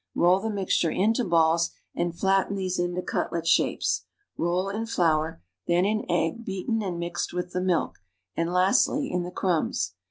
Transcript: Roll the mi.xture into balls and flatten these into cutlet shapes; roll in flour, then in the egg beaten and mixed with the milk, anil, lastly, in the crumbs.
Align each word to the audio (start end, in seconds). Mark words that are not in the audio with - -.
Roll 0.15 0.39
the 0.39 0.49
mi.xture 0.49 0.97
into 0.99 1.23
balls 1.23 1.69
and 1.93 2.17
flatten 2.17 2.55
these 2.55 2.79
into 2.79 3.03
cutlet 3.03 3.45
shapes; 3.45 4.07
roll 4.35 4.67
in 4.67 4.87
flour, 4.87 5.43
then 5.67 5.85
in 5.85 5.99
the 5.99 6.11
egg 6.11 6.43
beaten 6.43 6.81
and 6.81 6.97
mixed 6.97 7.33
with 7.33 7.51
the 7.53 7.61
milk, 7.61 7.99
anil, 8.35 8.51
lastly, 8.55 9.11
in 9.11 9.21
the 9.21 9.29
crumbs. 9.29 9.93